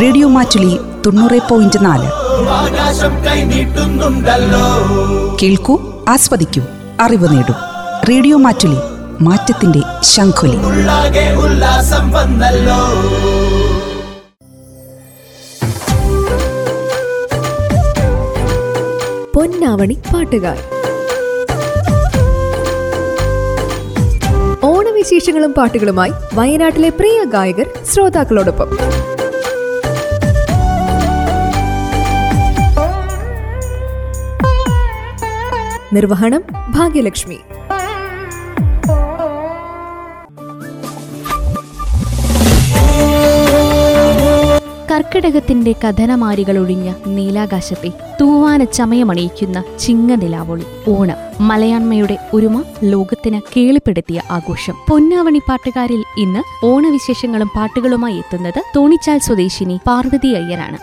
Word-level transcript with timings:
Radio 0.00 0.28
Mattoli 0.28 0.78
തൊണ്ണൂറ് 1.06 1.40
point 1.50 1.84
നാല്. 1.84 2.08
കേൾക്കൂ 5.42 6.04
ആസ്വദിക്കൂ 6.08 6.62
അറിവ് 7.00 7.36
നേടൂ. 7.36 7.54
റേഡിയോ 8.08 8.36
മാറ്റുലി 8.36 8.76
മാറ്റത്തിന്റെ 9.20 9.78
ശംഖുലി. 10.02 10.56
പൊന്നാവണി 19.34 19.94
പാട്ടുകാർ. 20.14 20.58
ഓണവിശേഷങ്ങളും 24.64 25.54
പാട്ടുകളുമായി 25.54 26.12
വയനാട്ടിലെ 26.34 26.88
പ്രിയ 26.88 27.24
ഗായകർ 27.24 27.66
ശ്രോതാക്കളോടൊപ്പം. 27.92 28.78
നിർവഹണം 35.96 36.42
ഭാഗ്യലക്ഷ്മി. 36.70 37.38
കർക്കിടകത്തിന്റെ 44.90 45.72
കഥനമാരികൾ 45.72 46.58
ഒഴിഞ്ഞ 46.58 46.92
നീലാകാശത്തെ 47.06 47.90
തൂവാന 48.20 48.64
ചമയമണിയിക്കുന്ന 48.64 49.58
ചിങ്ങനിലാവൊളി. 49.78 50.66
ഓണം 50.88 51.18
മലയാണ്മയുടെ 51.48 52.16
ഒരുമ 52.34 52.62
ലോകത്തിന് 52.84 53.40
കേളിപ്പെടുത്തിയ 53.56 54.22
ആഘോഷം. 54.30 54.76
പൊന്നാവണി 54.88 55.38
പാട്ടുകാരിൽ 55.48 56.02
ഇന്ന് 56.18 56.66
ഓണവിശേഷങ്ങളും 56.66 57.50
പാട്ടുകളുമായി 57.56 58.18
എത്തുന്നത് 58.18 58.60
തോണിച്ചാൽ 58.76 59.18
സ്വദേശിനി 59.18 59.80
പാർവതി 59.86 60.28
അയ്യരാണ് 60.28 60.78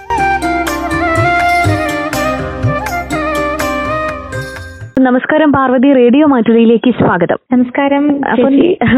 നമസ്കാരം 5.06 5.52
പാർവതി 5.52 5.90
റേഡിയോ 5.94 6.26
മാറ്റുരയിലേക്ക് 6.28 6.92
സ്വാഗതം. 6.92 7.40
നമസ്കാരം 7.54 8.04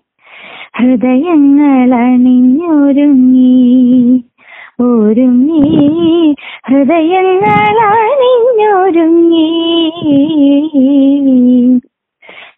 ഹൃദയങ്ങൾ 0.78 1.96
അണിഞ്ഞൊരുങ്ങി. 1.96 4.24
ഒരുങ്ങി 4.82 6.36
ഹൃദയങ്ങൾ 6.68 7.80
അണിഞ്ഞൊരുങ്ങി. 7.80 9.76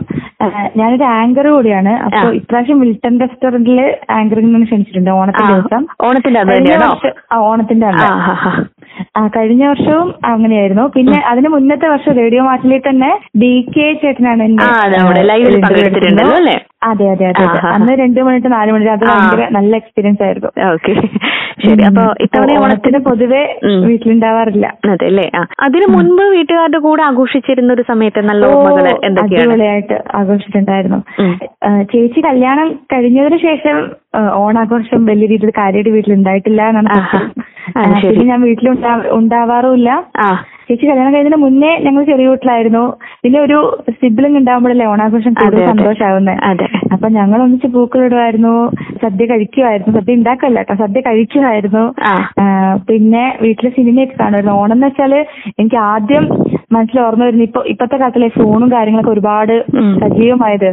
ഞാനൊരു 0.75 1.03
ആങ്കർ 1.13 1.47
കൂടിയാണ്. 1.47 1.93
അപ്പൊ. 1.99 2.31
ഇപ്രാവശ്യം 2.33 2.79
വിൽട്ടൺ 2.79 3.19
റെസ്റ്റോറന്റിൽ 3.19 3.79
ആങ്കറിംഗ് 4.11 4.63
ക്ഷണിച്ചിട്ടുണ്ട്. 4.65 5.09
ഓണത്തിന്റെ 5.11 5.53
ദിവസം. 5.53 5.83
ഓണത്തിന്റെ 6.01 6.39
ഓണത്തിന്റെ 7.43 7.87
കഴിഞ്ഞ 9.35 9.67
വർഷവും 9.67 10.13
അങ്ങനെയായിരുന്നു. 10.25 10.87
പിന്നെ 10.95 11.19
അതിന് 11.27 11.47
മുന്നത്തെ 11.47 11.87
വർഷം 11.87 12.17
റേഡിയോ 12.17 12.43
മാറ്റിൽ 12.43 12.81
തന്നെ 12.89 13.11
ഡി 13.37 13.65
കെ 13.75 13.93
ചേട്ടനാണ് 14.01 14.43
എന്റെ 14.43 14.65
അത്? 16.83 16.91
അതെ 16.91 17.25
അതെ 17.25 17.25
അതെ. 17.29 17.43
അതെ. 17.47 17.59
അന്ന് 17.69 17.93
രണ്ടു 18.01 18.21
മണി 18.21 18.37
തൊട്ട് 18.37 18.53
നാല് 18.55 18.71
മണി 18.73 18.87
അത് 18.95 19.05
ആ. 19.05 19.11
ഭയങ്കര 19.11 19.45
നല്ല 19.57 19.73
എക്സ്പീരിയൻസ് 19.81 20.23
ആയിരുന്നു. 20.27 20.49
ഓക്കെ. 20.71 20.93
ശരി 21.63 21.83
അപ്പൊ. 21.89 22.03
ഇത്തവണ 22.25 22.55
ഓണത്തിന് 22.63 22.99
പൊതുവെ 23.07 23.41
വീട്ടിലുണ്ടാവാറില്ല. 23.85 24.67
അതെ 24.91 25.05
അല്ലേ 25.11 25.25
അതിനു 25.65 25.87
മുൻപ് 25.95 26.23
വീട്ടുകാരുടെ 26.35 26.79
കൂടെ 26.87 27.03
ആഘോഷിച്ചിരുന്ന 27.09 27.73
ഒരു 27.73 27.85
സമയത്ത് 27.91 28.23
നല്ല 28.29 28.43
ഓർമ്മകൾ 28.53 28.87
എന്തൊക്കെയാണ്? 29.09 29.43
അടിപൊളിയായിട്ട് 29.43 29.97
ആഘോഷിച്ചിട്ടുണ്ടായിരുന്നു. 30.21 30.99
ചേച്ചി 31.93 32.21
കല്യാണം 32.21 32.69
കഴിഞ്ഞതിന് 32.93 33.39
ശേഷം 33.47 33.77
ഓണാഘോഷം 34.43 35.01
വലിയ 35.05 35.27
രീതിയിൽ 35.27 35.53
കാര്യമായിട്ട് 35.57 35.93
വീട്ടിൽ 35.95 36.13
ഉണ്ടായിട്ടില്ല 36.13 36.61
എന്നാണ്. 36.71 36.89
ഞാൻ 38.31 38.39
വീട്ടിൽ 38.41 38.67
ഉണ്ടാവാറുമില്ല. 39.19 39.89
ചേച്ചി 40.67 40.85
കല്യാണം 40.85 41.13
കഴിഞ്ഞതിന് 41.13 41.39
മുന്നേ 41.45 41.71
ഞങ്ങൾ 41.85 42.03
ചെറിയ 42.03 42.27
വീട്ടിലായിരുന്നു. 42.27 42.83
പിന്നെ 43.23 43.39
ഒരു 43.39 43.57
സിബ്ലിംഗ് 43.99 44.37
ഉണ്ടാകുമ്പോഴല്ലേ 44.37 44.85
ഓണാഘോഷം 44.85 45.33
കൂടുതൽ. 45.33 45.65
സന്തോഷമാവുന്നത് 45.67 46.39
അതെ. 46.49 46.65
അപ്പൊ 46.93 47.07
ഞങ്ങൾ 47.09 47.39
ഒന്നിച്ച് 47.41 47.67
പൂക്കളിടുമായിരുന്നു 47.67 48.53
സദ്യ 49.03 49.25
കഴിക്കുമായിരുന്നു 49.25 49.91
സദ്യ 49.97 50.17
ഉണ്ടാക്കല്ല 50.19 50.59
കേട്ടോ 50.59 50.75
സദ്യ 50.81 51.01
കഴിക്കുമായിരുന്നു 51.01 51.83
പിന്നെ 52.89 53.23
വീട്ടിലെ 53.41 53.71
സിനിമയൊക്കെ 53.77 54.15
കാണുമായിരുന്നു 54.15 54.55
ഓണം 54.61 54.75
എന്ന് 54.75 54.87
വെച്ചാൽ 54.87 55.13
എനിക്ക് 55.59 55.79
ആദ്യം 55.91 56.25
മനസ്സിൽ 56.71 56.99
ഓർമ്മ 56.99 57.23
വരുന്നത് 57.25 57.47
ഇപ്പൊ 57.47 57.61
ഇപ്പത്തെ 57.65 57.95
കാലത്തിലെ 57.97 58.29
ഫോണും 58.37 58.69
കാര്യങ്ങളൊക്കെ 58.71 59.11
ഒരുപാട്. 59.11 59.55
സജീവമായത്. 60.03 60.69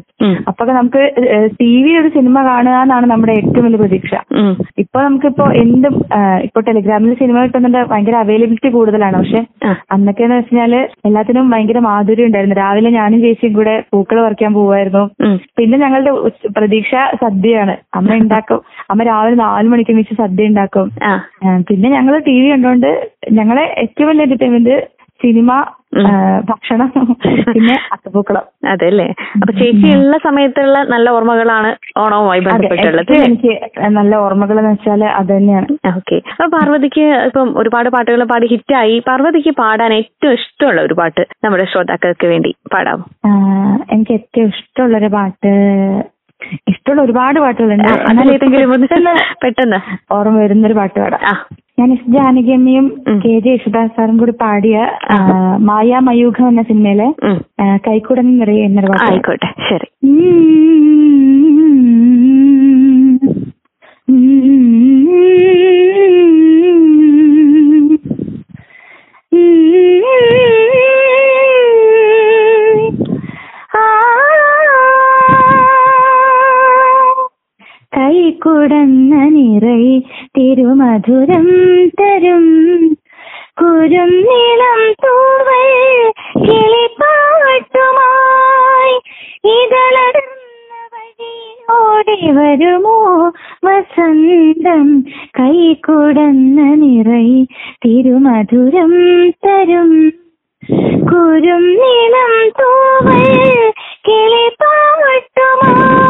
അപ്പൊ 0.51 0.73
നമുക്ക് 0.73 1.03
ടി 1.59 1.71
വിയിൽ 1.85 1.99
ഒരു 2.03 2.11
സിനിമ 2.17 2.37
കാണുക 2.43 2.77
എന്നാണ് 2.85 3.07
നമ്മുടെ 3.07 3.33
ഏറ്റവും 3.33 3.65
വലിയ 3.67 3.81
പ്രതീക്ഷ. 3.83 4.13
ഇപ്പൊ 4.83 4.99
നമുക്കിപ്പോ 5.03 5.47
എന്തും 5.65 5.95
ഇപ്പൊ 6.47 6.61
ടെലിഗ്രാമിൽ 6.61 7.15
സിനിമ 7.15 7.45
കിട്ടുന്നുണ്ട് 7.45 7.81
ഭയങ്കര 7.91 8.17
അവൈലബിലിറ്റി 8.25 8.71
കൂടുതലാണ് 8.79 9.19
പക്ഷെ. 9.21 9.43
അന്നൊക്കെ 9.95 10.25
എന്ന് 10.25 10.39
വെച്ചാൽ 10.41 10.75
എല്ലാത്തിനും 11.09 11.51
ഭയങ്കര 11.55 11.81
മാധുര്യം 11.89 12.31
ഉണ്ടായിരുന്നു 12.45 12.57
രാവിലെ 12.61 12.91
ഞാനും 12.91 13.21
ചേച്ചിയും 13.25 13.53
കൂടെ 13.59 13.75
പൂക്കൾ 13.93 14.19
പറിക്കാൻ 14.25 14.53
പോവായിരുന്നു. 14.55 15.03
പിന്നെ 15.59 15.77
ഞങ്ങളുടെ 15.79 16.13
പ്രതീക്ഷ 16.57 16.93
സദ്യയാണ്. 17.23 17.75
അമ്മ 17.99 18.17
ഉണ്ടാക്കും. 18.23 18.61
അമ്മ 18.91 19.03
രാവിലെ 19.11 19.37
നാലു 19.45 19.69
മണിക്ക് 19.73 19.93
എണീച്ച് 19.95 20.17
സദ്യ 20.23 20.51
ഉണ്ടാക്കും. 20.53 20.89
പിന്നെ 21.69 21.91
ഞങ്ങൾ 21.97 22.17
ടി 22.29 22.37
വി 22.41 22.49
കണ്ടോണ്ട് 22.53 22.91
ഞങ്ങളെ 23.33 23.67
ഏറ്റവും 23.85 24.09
വലിയ 24.11 24.27
എന്റർടൈൻമെന്റ് 24.29 24.77
സിനിമ 25.21 25.53
ഭക്ഷണം. 26.49 26.89
പിന്നെ 27.47 27.75
അത്തപ്പൂക്കളം. 27.95 28.45
അതെല്ലേ? 28.73 29.07
അപ്പൊ 29.35 29.53
ചേച്ചി 29.61 29.89
ഉള്ള 29.97 30.17
സമയത്തുള്ള 30.27 30.79
നല്ല 30.93 31.07
ഓർമ്മകളാണ് 31.11 31.71
ഓണവുമായി 31.99 32.43
ബന്ധപ്പെട്ടുള്ളത് 32.47 33.13
എനിക്ക് 33.27 33.53
നല്ല 33.97 34.13
ഓർമ്മകൾ 34.17 34.59
എന്ന് 34.59 34.73
വെച്ചാൽ 34.75 35.03
അത് 35.19 35.31
തന്നെയാണ്. 35.33 35.69
ഓക്കെ. 35.93 36.19
അപ്പൊ 36.33 36.49
പാർവതിക്ക് 36.57 37.07
ഇപ്പം 37.29 37.51
ഒരുപാട് 37.63 37.89
പാട്ടുകൾ 37.97 38.23
പാടി 38.33 38.49
ഹിറ്റായി. 38.55 38.97
പാർവതിക്ക് 39.09 39.55
പാടാൻ 39.63 39.93
ഏറ്റവും 39.93 40.35
ഇഷ്ടമുള്ള 40.41 40.81
ഒരു 40.81 40.97
പാട്ട് 41.01 41.25
നമ്മുടെ 41.45 41.67
ശ്രോതാക്കൾക്ക് 41.73 42.29
വേണ്ടി 42.35 42.53
പാടാം 42.75 43.03
എനിക്ക് 43.95 44.15
ഏറ്റവും 44.21 44.49
ഇഷ്ടമുള്ള 44.55 44.97
ഒരു 45.03 45.11
പാട്ട് 45.17 45.53
ഇഷ്ടമുള്ള 46.73 47.01
ഒരുപാട് 47.07 47.39
പാട്ടുകളുണ്ട്. 47.41 47.89
പെട്ടെന്ന് 49.43 49.79
ഓർമ്മ 50.17 50.37
വരുന്നൊരു 50.45 50.77
പാട്ട് 50.79 50.99
പാടാം. 51.01 51.25
ഞാൻ 51.81 51.93
എസ് 51.93 52.11
ജാനകിയമ്മയും 52.11 52.87
കെ 53.23 53.35
ജെ 53.39 53.51
യേശുദാസ് 53.51 53.95
സാറും 53.97 54.17
കൂടി 54.19 54.35
പാടിയ 54.41 54.77
ആ, 55.11 55.19
മായാമയൂഖം 55.63 56.49
എന്ന 56.49 56.63
സിനിമയിലെ. 56.63 57.09
കൈക്കുടൻ 57.87 58.29
നിറയെ 58.39 58.65
എന്നൊരു 58.65 58.93
ആയിക്കോട്ടെ 59.07 59.51
ശരി 59.69 59.89
കൈക്കുടന്ന 78.41 79.15
നിറൈ 79.33 79.85
തിരുമധുരം 80.37 81.47
തരും. 81.99 82.45
കുരും 83.61 84.13
നീളം 84.27 84.81
തൂവൽ 85.03 85.67
കിളിപ്പാട്ടുമായി 86.45 86.85
ഇതളർന്ന 89.55 90.73
വഴിയോടെ 90.95 92.17
വരുമോ 92.39 92.97
വസന്തം 93.65 94.87
കൈക്കുടന്ന 95.41 96.59
നിറൈ 96.83 97.29
തിരുമധുരം 97.85 98.95
തരും. 99.47 99.91
കുരും 101.11 101.67
നീളം 101.81 102.33
തൂവൽ 102.61 103.29
കിളിപ്പാട്ടുമായി 104.09 106.10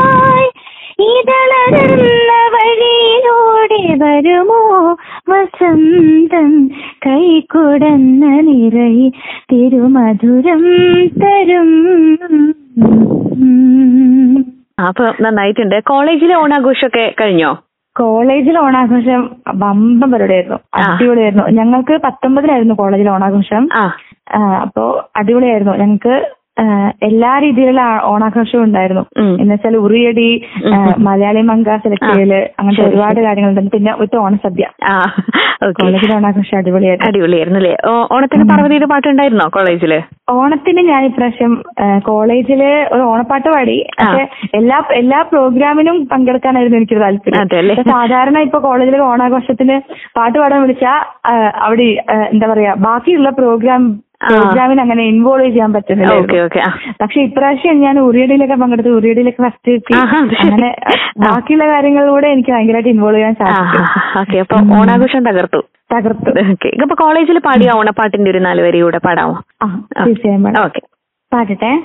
ഇതളർന്ന 1.20 2.32
വഴിയിലൂടെ 2.54 3.82
വരുമോ? 4.04 4.96
വസന്തം 5.28 6.70
കൈക്കുടന്ന 7.06 8.26
നിറയി 8.26 9.12
തിരുമധുരം 9.52 10.62
തരും. 11.22 11.90
അപ്പൊ 14.88 15.04
നന്നായിട്ടുണ്ട്. 15.20 15.82
കോളേജിലെ 15.82 16.34
ഓണാഘോഷമൊക്കെ 16.34 17.14
കഴിഞ്ഞോ? 17.20 17.58
കോളേജിൽ 17.96 18.58
ഓണാഘോഷം 18.58 19.30
ബമ്പം 19.54 20.10
പരിപാടിയായിരുന്നു. 20.12 20.58
അടിപൊളിയായിരുന്നു. 20.74 21.44
ഞങ്ങൾക്ക് 21.48 22.00
പത്തൊമ്പതിലായിരുന്നു 22.04 22.74
കോളേജിൽ 22.74 23.10
ഓണാഘോഷം. 23.10 23.68
അപ്പോ 24.62 25.10
അടിപൊളിയായിരുന്നു. 25.16 25.72
ഞങ്ങൾക്ക് 25.72 26.28
എല്ലാ 27.02 27.32
രീതിയിലുള്ള 27.38 27.82
ഓണാഘോഷവും 28.08 28.64
ഉണ്ടായിരുന്നു. 28.64 29.04
എന്ന് 29.40 29.52
വെച്ചാൽ 29.54 29.76
ഉറിയടി 29.78 30.26
മലയാളി 31.00 31.42
മങ്ക 31.48 31.76
സെലക്ട് 31.84 32.04
ആ. 32.04 32.10
ചെയ്യൽ 32.10 32.32
അങ്ങനത്തെ 32.58 32.84
ഒരുപാട് 32.88 33.20
കാര്യങ്ങളുണ്ട് 33.20 33.72
പിന്നെ 33.74 33.92
ഒറ്റ 34.02 34.14
ഓണസദ്യ. 34.16 34.66
കോളേജിലെ 35.78 36.14
ഓണാഘോഷം 36.16 36.56
അടിപൊളിയായിരുന്നു. 36.58 37.08
അടിപൊളിയായിരുന്നു 37.08 37.60
അല്ലേ 37.60 37.72
ഓണത്തിന് 38.10 38.44
പാർവതിയുടെ 38.50 38.88
പാട്ടുണ്ടായിരുന്നോ 38.92 39.46
കോളേജിൽ? 39.50 39.92
ഓണത്തിന് 40.34 40.82
ഞാൻ 40.88 41.02
ഇപ്രാവശ്യം 41.04 41.52
കോളേജിൽ 42.02 42.62
ഒരു 42.92 43.02
ഓണപ്പാട്ട് 43.04 43.48
പാടി. 43.48 43.78
പക്ഷെ 44.00 44.24
എല്ലാ 44.54 44.78
എല്ലാ 45.00 45.20
പ്രോഗ്രാമിനും 45.32 45.96
പങ്കെടുക്കാനായിരുന്നു 46.06 46.78
എനിക്ക് 46.78 46.98
താല്പര്യം. 47.00 47.82
സാധാരണ 47.90 48.38
ഇപ്പൊ 48.40 48.60
കോളേജിലെ 48.60 49.02
ഓണാഘോഷത്തിന് 49.06 49.78
പാട്ട് 50.16 50.38
പാടാൻ 50.38 50.60
വിളിച്ചാ 50.62 50.94
ആ, 51.26 51.34
അവിടെ 51.60 51.88
എന്താ 52.30 52.46
പറയാ 52.46 52.72
ബാക്കിയുള്ള 52.80 53.30
പ്രോഗ്രാം 53.38 53.82
പ്രോഗ്രാമിന് 54.28 54.80
അങ്ങനെ 54.80 55.04
ഇൻവോൾവ് 55.04 55.46
ചെയ്യാൻ 55.46 55.72
പറ്റുന്നില്ല 55.72 56.12
പക്ഷെ 57.00 57.20
ഇപ്രാവശ്യം 57.20 57.80
ഞാൻ 57.80 57.98
ഉറിയടിയിലൊക്കെ 57.98 58.54
പങ്കെടുത്തു. 58.54 58.88
ഉറിയടിയിലൊക്കെ 58.88 59.42
ഫസ്റ്റ് 59.42 59.78
ശരി. 59.78 60.50
അങ്ങനെ 60.50 60.76
ബാക്കിയുള്ള 61.18 61.68
കാര്യങ്ങളിലൂടെ 61.68 62.28
എനിക്ക് 62.28 62.52
ഭയങ്കരമായിട്ട് 62.52 62.88
ഇൻവോൾവ് 62.88 63.18
ചെയ്യാൻ 63.18 63.36
അപ്പൊ 64.40 64.76
ഓണാഘോഷം 64.76 65.24
തകർത്തു. 65.24 65.62
തകർത്തു. 65.94 66.50
ഓക്കെ. 66.50 66.68
ഇപ്പൊ 66.68 66.94
കോളേജിൽ 66.94 67.38
പാടിയ 67.38 67.72
ഓണപ്പാട്ടിന്റെ 67.76 68.30
ഒരു 68.30 68.38
നാല് 68.38 68.62
വരി 68.62 68.80
കൂടെ 68.80 68.98
പാടാമോ? 68.98 69.42
തീർച്ചയായും. 70.06 70.54
പാടട്ടെ. 71.32 71.82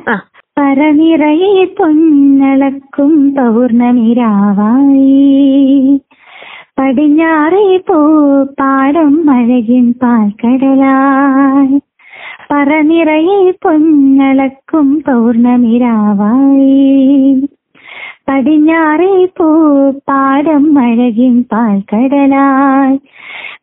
പറനിറയെ 0.58 1.76
പൊന്നളക്കും 1.80 3.36
പൗർണമിരാവായി. 3.36 6.02
പടിഞ്ഞാറേ 6.80 7.78
പോ 7.78 8.44
പാടം 8.44 9.26
മഴകിൻ 9.26 9.94
പാൽക്കടലായി. 10.04 11.80
പറനിറയെ 12.56 13.54
പൊന്നളക്കും 13.64 15.04
പൗർണമിരാവായി. 15.08 17.48
പടിഞ്ഞാറേ 18.30 19.26
പൂപ്പാടം 19.26 20.02
പാടം 20.10 20.74
മഴകിൻ 20.74 21.46
പാൽക്കടലായി. 21.52 23.00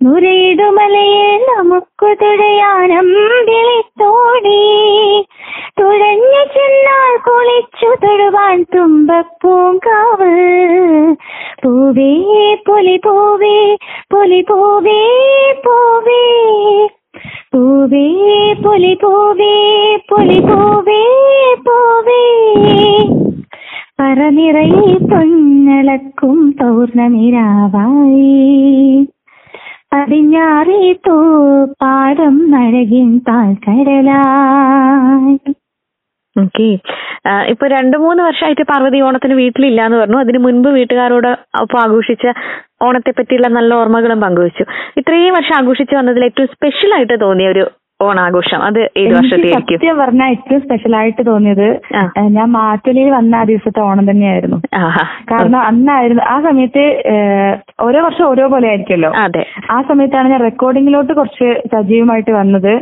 നുരയിടുമലയെ 0.02 1.38
നമുക്കു 1.38 2.14
തുഴയാനം 2.22 3.06
വിളിത്തോടി. 3.46 4.62
തുഴഞ്ഞു 5.80 6.30
ചെന്നാൽ 6.30 7.16
കുളിച്ചു 7.16 8.06
തൊഴുവാൻ 8.06 8.62
തുമ്പപ്പൂങ്കാവ്. 8.62 10.34
പൂവേ 11.64 12.56
പുലി 12.66 12.96
പൂവേ 12.96 13.76
പുലി 14.12 14.44
പൂവേ 14.48 15.00
പൂവേ. 15.66 16.22
പൂവേ 17.54 18.54
പൊലി 18.64 18.98
പൂവേ 19.02 19.98
പൊലി 20.10 20.40
പൂവേ 20.40 21.04
പൂവേ. 21.66 22.22
പറനിറയെ 24.00 24.98
പൊന്നളക്കും 24.98 26.52
പൗർണമിരാവായി. 26.52 29.06
പടിഞ്ഞാറേ 29.92 30.92
തോ 30.92 31.64
പാടം 31.64 32.50
മഴകിൻ 32.50 33.20
പാൽക്കടലായി. 33.28 35.54
ഓക്കെ 36.36 36.68
ഇപ്പൊ 37.52 37.64
രണ്ടു 37.66 37.96
മൂന്ന് 38.04 38.22
വർഷമായിട്ട് 38.22 38.64
പാർവതി 38.70 38.98
ഓണത്തിന് 39.00 39.34
വീട്ടിലില്ലാന്ന് 39.34 39.96
പറഞ്ഞു. 39.98 40.18
അതിന് 40.18 40.38
മുൻപ് 40.38 40.68
വീട്ടുകാരോട് 40.78 41.30
ഒപ്പം 41.62 41.78
ആഘോഷിച്ച 41.82 42.24
ഓണത്തെ 42.86 43.12
പറ്റിയുള്ള 43.18 43.48
നല്ല 43.48 43.72
ഓർമ്മകളും 43.74 44.20
പങ്കുവച്ചു. 44.20 44.64
ഇത്രയും 45.00 45.34
വർഷം 45.38 45.54
ആഘോഷിച്ചു 45.60 45.94
വന്നതിൽ 45.96 46.24
ഏറ്റവും 46.24 46.48
സ്പെഷ്യൽ 46.54 46.92
ആയിട്ട് 46.94 47.16
തോന്നിയ 47.20 47.48
ഒരു 47.48 47.64
ഓണാഘോഷം. 48.06 48.60
അത് 48.68 48.80
ഏത് 49.00 49.12
വർഷത്തെ 49.16 49.50
സത്യം 49.56 49.96
പറഞ്ഞാൽ 50.00 50.30
ഏറ്റവും 50.34 50.60
സ്പെഷ്യൽ 50.64 50.94
ആയിട്ട് 51.00 51.22
തോന്നിയത് 51.30 51.68
ഞാൻ 52.36 52.48
മാറ്റുലിയിൽ 52.58 53.10
വന്ന 53.16 53.36
ആ 53.40 53.44
ദിവസത്തെ 53.50 53.80
ഓണം 53.88 54.06
തന്നെയായിരുന്നു. 54.10 54.58
കാരണം 55.32 55.58
അന്നായിരുന്നു 55.70 56.24
ആ 56.34 56.36
സമയത്ത് 56.46 56.84
ഓരോ 57.86 58.00
വർഷം 58.06 58.24
ഓരോ 58.30 58.46
പോലെ 58.54 58.68
ആയിരിക്കുമല്ലോ. 58.72 59.10
ആ 59.74 59.78
സമയത്താണ് 59.90 60.32
ഞാൻ 60.34 60.42
റെക്കോർഡിങ്ങിലോട്ട് 60.48 61.12
കുറച്ച് 61.20 61.48
സജീവമായിട്ട് 61.74 62.32
വന്നത്. 62.40 62.72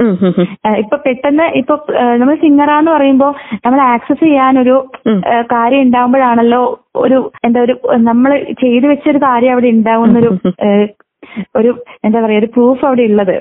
ഇപ്പൊ 0.83 0.99
പെട്ടെന്ന് 1.07 1.49
ഇപ്പൊ 1.63 1.77
നമ്മൾ 2.21 2.35
സിംഗറാന്ന് 2.45 2.93
പറയുമ്പോൾ 2.97 3.33
നമ്മൾ 3.67 3.81
ആക്സസ് 3.95 4.23
ചെയ്യാനൊരു 4.25 4.77
കാര്യം 5.55 5.85
ഉണ്ടാവുമ്പോഴാണല്ലോ 5.87 6.63
ഒരു 7.05 7.19
എന്താ 7.47 7.61
ഒരു 7.67 7.75
നമ്മൾ 8.09 8.31
ചെയ്തു 8.63 8.87
വെച്ചൊരു 8.91 9.21
കാര്യം 9.29 9.53
അവിടെ 9.55 9.71
ഉണ്ടാവുന്നൊരു 9.77 10.31
ഒരു 11.59 11.71
എന്താ 12.07 12.19
പറയാ 12.23 12.41
ഒരു 12.43 12.49
പ്രൂഫ് 12.55 12.85
അവിടെ 12.89 13.05
ഉള്ളത്. 13.11 13.37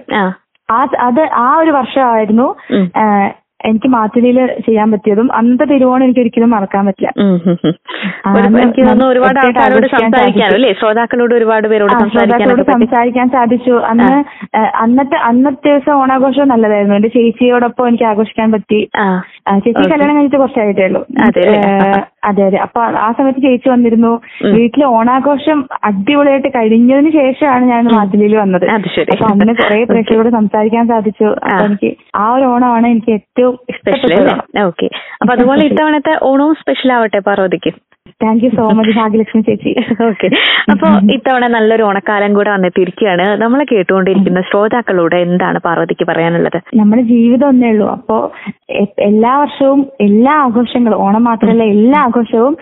ആ 0.72 0.80
അത് 1.10 1.22
ആ 1.46 1.50
ഒരു 1.58 1.72
വർഷമായിരുന്നു. 1.72 2.48
എനിക്ക് 3.70 3.88
മാറ്റുലിയിൽ 3.88 4.38
ചെയ്യാൻ 4.66 4.88
പറ്റിയതും 4.92 5.30
അന്നത്തെ 5.38 5.66
തിരുവോണം 5.72 6.04
എനിക്ക് 6.06 6.22
ഒരിക്കലും 6.24 6.52
മറക്കാൻ 6.56 6.84
പറ്റില്ല. 6.88 7.10
എനിക്ക് 8.62 8.82
തോന്നുന്നു 8.82 9.08
ഒരുപാട് 9.14 9.40
ആൾക്കാരോട് 9.40 9.88
സംസാരിക്കാനും 9.96 10.56
അല്ലേ? 10.58 10.72
ശ്രോതാക്കളോട് 10.82 11.34
ഒരുപാട് 11.40 11.68
പേരോട് 11.72 11.94
ശ്രോതാക്കളോട് 12.14 12.64
സംസാരിക്കാൻ 12.72 13.28
സാധിച്ചു. 13.36 13.76
അന്ന് 13.90 14.08
അന്നത്തെ 14.84 15.18
അന്നത്തെ 15.30 15.70
ദിവസം 15.70 15.94
ഓണാഘോഷം 16.04 16.48
നല്ലതായിരുന്നു. 16.54 16.96
എന്റെ 16.96 17.12
ചേച്ചിയോടൊപ്പം 17.18 17.88
എനിക്ക് 17.88 18.08
ആഘോഷിക്കാൻ 18.12 18.50
പറ്റി. 18.52 18.80
ചേച്ചി. 19.56 19.84
കല്യാണം 19.92 20.14
കഴിഞ്ഞിട്ട് 20.16 20.40
കുറച്ചായിട്ടേ 20.42 20.86
ഉള്ളൂ 20.88 21.02
അതെ 21.28 21.44
അതെ. 22.30 22.58
അപ്പൊ 22.66 22.80
ആ 23.00 23.10
സമയത്ത് 23.18 23.42
ചേച്ചി 23.46 23.70
വന്നിരുന്നു. 23.70 24.12
വീട്ടിലെ 24.56 24.86
ഓണാഘോഷം 24.98 25.60
അടിപൊളിയായിട്ട് 25.90 26.50
കഴിഞ്ഞതിന് 26.58 27.12
ശേഷമാണ് 27.18 27.66
ഞാൻ 27.66 27.84
മാധ്യമയിൽ 27.96 28.36
വന്നത്. 28.36 28.66
അപ്പൊ 29.14 29.26
അന്ന് 29.32 29.56
കുറെ 29.62 29.80
പ്രേക്ഷകരോട് 29.92 30.30
സംസാരിക്കാൻ 30.38 30.86
സാധിച്ചു. 30.94 31.30
അപ്പൊ 31.46 31.66
എനിക്ക് 31.66 31.92
ആ 32.18 32.28
ഒരു 32.36 32.48
ഓണമാണ് 32.54 32.88
എനിക്ക് 32.88 33.14
ഏറ്റവും 33.20 33.56
സ്പെഷ്യൽ 33.78 34.14
ഓക്കെ 34.66 34.90
അപ്പൊ 35.22 35.32
അതുപോലെ 35.36 35.64
ഇത്തവണത്തെ 35.70 36.16
ഓണവും 36.30 36.56
സ്പെഷ്യൽ 36.62 36.92
ആവട്ടെ 36.98 37.22
പാർവതിക്ക്? 37.30 37.72
Thank 38.24 38.44
you 38.46 38.50
so 38.56 38.64
much 38.78 38.94
Bhagyalakshmi 39.00 39.42
ചേച്ചി. 39.48 39.72
ഓക്കെ 40.08 40.28
അപ്പൊ 40.72 40.88
ഇത്തവണ 41.16 41.46
നല്ലൊരു 41.56 41.84
ഓണക്കാലം 41.90 42.32
കൂടെ 42.38 42.50
വന്നെത്തിയിരിക്കുകയാണ് 42.54 43.26
നമ്മളെ 43.44 43.66
കേട്ടുകൊണ്ടിരിക്കുന്ന 43.72 44.42
ശ്രോതാക്കളോട് 44.50 45.16
എന്താണ് 45.28 45.60
പാർവതിക്ക് 45.68 46.08
പറയാനുള്ളത്? 46.12 46.60
നമ്മുടെ 46.80 47.04
ജീവിതം 47.14 47.48
ഒന്നേ 47.54 47.70
ഉള്ളൂ. 47.74 47.88
അപ്പോ 47.98 48.18
എല്ലാ 49.10 49.34
വർഷവും 49.44 49.80
എല്ലാ 50.08 50.34
ആഘോഷങ്ങളും 50.46 51.04
ഓണം 51.06 51.24
മാത്രമല്ല 51.30 51.68
എല്ലാ 51.76 52.00
ആഘോഷവും 52.08 52.56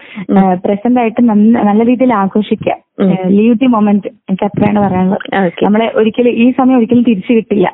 പ്രസന്റ് 0.66 1.02
ആയിട്ട് 1.04 1.22
നല്ല 1.70 1.82
രീതിയിൽ 1.92 2.14
ആഘോഷിക്കുക. 2.24 2.76
ലീവ് 3.38 3.56
ദി 3.62 3.68
മൊമെന്റ് 3.68 4.08
എനിക്ക് 4.30 4.46
അത്രയാണ് 4.46 4.80
പറയാനുള്ളത്. 4.86 5.26
നമ്മളെ 5.66 5.88
ഒരിക്കലും 5.96 6.34
ഈ 6.44 6.46
സമയം 6.52 6.78
ഒരിക്കലും 6.78 7.04
തിരിച്ചു 7.04 7.34
കിട്ടില്ല. 7.34 7.68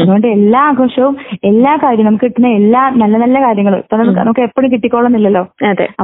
അതുകൊണ്ട് 0.00 0.26
എല്ലാ 0.26 0.60
ആഘോഷവും 0.70 1.16
എല്ലാ 1.50 1.76
കാര്യവും 1.84 2.06
നമുക്ക് 2.06 2.24
കിട്ടുന്ന 2.24 2.48
എല്ലാ 2.60 2.82
നല്ല 3.02 3.16
നല്ല 3.16 3.40
കാര്യങ്ങളും 3.46 3.82
ഇപ്പൊ 3.84 3.96
നമുക്ക് 3.96 4.18
നമുക്ക് 4.18 4.40
എപ്പോഴും 4.40 4.70
കിട്ടിക്കോളുന്നില്ലല്ലോ. 4.72 5.44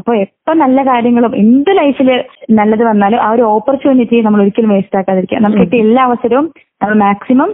അപ്പൊ 0.00 0.14
എപ്പൊ 0.24 0.54
നല്ല 0.64 0.84
കാര്യങ്ങളും 0.86 1.34
എന്ത് 1.36 1.70
ലൈഫിൽ 1.80 2.10
നല്ലത് 2.50 2.84
വന്നാലും 2.84 3.20
ആ 3.26 3.30
ഒരു 3.30 3.42
ഓപ്പർച്യൂണിറ്റി 3.56 4.20
നമ്മൾ 4.20 4.40
ഒരിക്കലും 4.40 4.72
വേസ്റ്റ് 4.76 4.98
ആക്കാതിരിക്കുക. 4.98 5.38
നമുക്ക് 5.38 5.64
കിട്ടിയ 5.64 5.86
എല്ലാ 5.88 6.04
അവസരവും 6.04 6.48
മാക്സിമം 7.02 7.50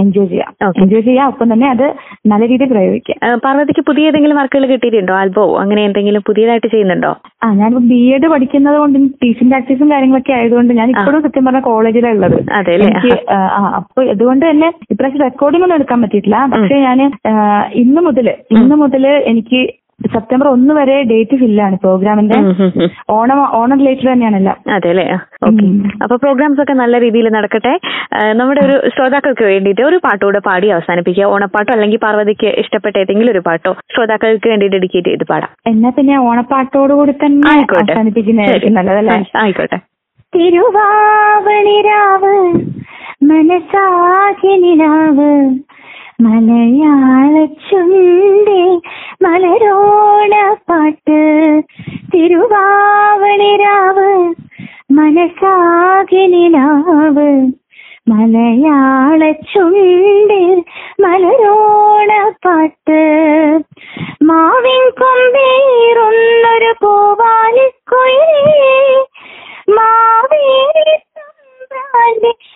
എൻജോയ് 0.00 0.28
ചെയ്യാം. 0.32 0.50
എൻജോയ് 0.82 1.04
ചെയ്യാം 1.06 1.26
ഒപ്പം 1.32 1.46
തന്നെ 1.52 1.66
അത് 1.74 1.84
നല്ല 2.30 2.42
രീതിയിൽ 2.50 2.70
പ്രയോഗിക്കാം. 2.72 3.18
പാർവതിക്ക് 3.44 3.82
പുതിയ 3.88 4.10
ഏതെങ്കിലും 4.10 4.38
വർക്കുകൾ 4.40 4.66
കിട്ടിയിട്ടുണ്ടോ? 4.72 5.14
ആൽബോ 5.20 5.44
അങ്ങനെ 5.62 5.80
എന്തെങ്കിലും 5.88 6.22
പുതിയതായിട്ട് 6.28 6.68
ചെയ്യുന്നുണ്ടോ? 6.74 7.12
ആ 7.44 7.48
ഞാൻ 7.60 7.78
ബി 7.92 8.00
എഡ് 8.16 8.28
പഠിക്കുന്നത് 8.34 8.78
കൊണ്ട് 8.82 8.98
ടീച്ചിങ് 9.22 9.50
പ്രാക്ടീസും 9.52 9.90
കാര്യങ്ങളൊക്കെ 9.94 10.34
ആയതുകൊണ്ട് 10.38 10.74
ഞാൻ 10.80 10.90
ഇപ്പോഴും 10.94 11.22
സത്യം 11.26 11.46
പറഞ്ഞ 11.48 11.62
കോളേജിലാണ് 11.70 12.16
ഉള്ളത്? 12.18 12.38
എനിക്ക് 12.76 13.12
അപ്പൊ 13.78 14.02
അതുകൊണ്ട് 14.14 14.44
തന്നെ 14.50 14.68
ഇപ്രാവശ്യം 14.94 15.24
റെക്കോർഡിംഗ് 15.26 15.66
ഒന്നും 15.66 15.78
എടുക്കാൻ 15.80 16.00
പറ്റിയിട്ടില്ല. 16.04 16.40
പക്ഷെ 16.54 16.78
ഞാൻ 16.86 17.00
ഇന്ന് 17.84 18.02
മുതൽ 18.08 18.28
ഇന്ന് 18.58 18.78
മുതൽ 18.84 19.06
എനിക്ക് 19.32 19.62
സെപ്റ്റംബർ 20.14 20.48
ഒന്ന് 20.48 20.72
വരെ 20.74 20.96
ഡേറ്റ് 21.10 21.36
ഫില്ലാണ് 21.40 21.76
പ്രോഗ്രാമിന്റെ. 21.84 22.36
ഓണം 23.14 23.38
ഓണം 23.58 23.78
റിലേറ്റഡ് 23.82 24.08
തന്നെയാണല്ലോ. 24.12 24.52
അതെ 24.74 24.88
അല്ലേ 24.92 25.06
ഓക്കെ. 25.48 25.66
അപ്പൊ 26.02 26.16
പ്രോഗ്രാംസ് 26.16 26.60
ഒക്കെ 26.62 26.72
നല്ല 26.72 26.98
രീതിയിൽ 27.04 27.28
നടക്കട്ടെ. 27.36 27.72
നമ്മുടെ 28.40 28.60
ഒരു 28.66 28.76
ശ്രോതാക്കൾക്ക് 28.94 29.44
വേണ്ടിയിട്ട് 29.50 29.82
ഒരു 29.82 30.00
പാട്ടുകൂടെ 30.04 30.40
പാടി 30.48 30.68
അവസാനിപ്പിക്കുക. 30.76 31.24
ഓണപ്പാട്ടോ 31.36 31.72
അല്ലെങ്കിൽ 31.76 32.00
പാർവതിക്ക് 32.06 32.50
ഇഷ്ടപ്പെട്ട 32.62 32.96
ഏതെങ്കിലും 33.02 33.30
ഒരു 33.30 33.42
പാട്ടോ 33.48 33.72
ശ്രോതാക്കൾക്ക് 33.94 34.48
വേണ്ടി 34.52 34.68
ഡെഡിക്കേറ്റ് 34.76 35.08
ചെയ്ത് 35.08 35.24
പാടാം. 35.32 35.50
എന്നാ 35.72 35.90
പിന്നെ 35.98 36.16
ഓണപ്പാട്ടോടുകൂടി 36.28 37.14
തന്നെ 37.24 37.50
ആയിക്കോട്ടെ. 37.52 37.92
അവസാനിപ്പിക്കുന്നതായിരിക്കും. 37.92 38.74
നല്ലതല്ലേ? 38.80 39.18
ആയിക്കോട്ടെ. 39.44 39.78
തിരുവാവണിരാവ് 40.36 42.34
മനസാകിനിലാവ് 43.30 45.20
മലയാള 45.20 45.54
ചുണ്ടി 47.62 48.60
മലരോണ 49.22 50.34
പാട്ട് 50.68 51.18
തിരുവാവണിരാവ് 52.12 54.10
മനസാകിനിലാവ് 54.98 56.08
മലയാള 58.06 59.20
ചുണ്ടിൽ 59.52 60.50
മലരോണ 61.00 62.10
പാട്ട് 62.44 63.00
മാവിൻ 64.22 64.84
കൊമ്പേറുന്നൊരു 65.00 66.72
പൂവാലിക്കുയിലേ 66.80 68.70
മാവേലി 69.70 70.96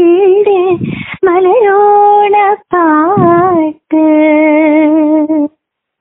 മലയോണ 1.26 2.34
പാട്ട്. 2.72 4.04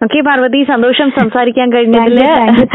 ഓക്കെ 0.02 0.20
പാർവതി 0.28 0.60
സന്തോഷം 0.70 1.08
സംസാരിക്കാൻ 1.20 1.68
കഴിഞ്ഞതിൽ. 1.74 2.20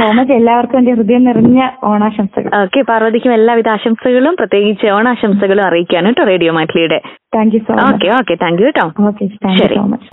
തോമസ്. 0.00 0.32
എല്ലാവർക്കും 0.32 0.78
എന്റെ 0.78 0.92
ഹൃദയം 0.92 1.22
നിറഞ്ഞ 1.28 1.60
ഓണാശംസകൾ. 1.84 2.50
ഓക്കെ 2.62 2.80
പാർവതിക്കും 2.90 3.32
എല്ലാവിധ 3.38 3.68
ആശംസകളും 3.76 4.34
പ്രത്യേകിച്ച് 4.40 4.86
ഓണാശംസകളും 4.98 5.64
അറിയിക്കാൻ 5.68 6.02
കേട്ടോ 6.10 6.24
radio 6.32 6.52
മാറ്റിലിയുടെ 6.58 6.98
thank 7.36 7.56
you 7.56 7.62
so 7.68 7.72
much. 7.74 7.86
Okay 7.94 8.08
okay 8.20 8.36
thank 8.44 8.60
you 8.62 8.66
കേട്ടോ. 8.70 8.86
Okay 9.08 9.24
thank 9.46 9.60
you 9.62 9.68
so 9.76 9.84
much. 9.94 10.08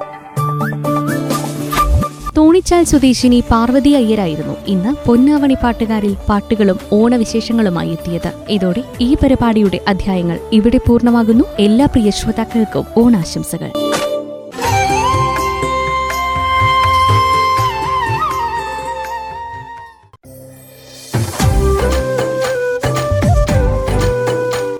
Thonichal 2.37 2.83
സ്വദേശിനി 2.83 3.43
പാർവതി 3.51 3.89
അയ്യരായിരുന്നു 3.89 4.55
ഇന്ന് 4.67 5.05
പൊന്നാവണി 5.05 5.55
പാട്ടുകാരിൽ 5.63 6.15
പാട്ടുകളും 6.29 6.79
ഓണവിശേഷങ്ങളുമായി 6.93 7.91
എത്തിയത്. 7.91 8.31
ഇതോടെ 8.49 8.83
ഈ 9.01 9.15
പരിപാടിയുടെ 9.23 9.79
അധ്യായങ്ങൾ 9.87 10.39
ഇവിടെ 10.51 10.79
പൂർണമാകുന്നു. 10.87 11.43
എല്ലാ 11.59 11.85
പ്രിയ 11.85 12.09
ശ്രോതാക്കൾക്കും 12.09 12.85
ഓണാശംസകൾ. 12.97 13.71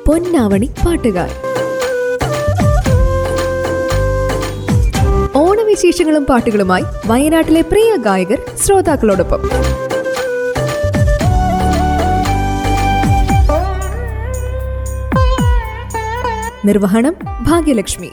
പൊന്നാവണി 0.05 0.69
പാട്ടുകാർ. 0.85 1.44
ഓണവിശേഷങ്ങളും 5.75 6.23
പാട്ടുകളുമായി 6.25 6.83
വയനാട്ടിലെ 7.05 7.61
പ്രിയ 7.61 7.95
ഗായകർ 8.03 8.39
ശ്രോതാക്കളോടൊപ്പം. 8.63 9.41
നിർവഹണം 16.67 17.15
Bhagyalakshmi. 17.41 18.11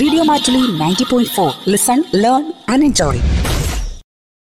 Radio 0.00 0.22
Mattoli 0.24 0.64
ninety 0.82 1.06
point 1.12 1.34
four. 1.38 1.50
Listen 1.68 2.02
learn 2.24 2.44
and 2.72 2.84
enjoy 2.84 3.22